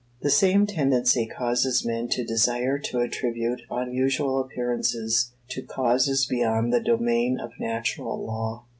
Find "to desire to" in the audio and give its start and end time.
2.09-3.01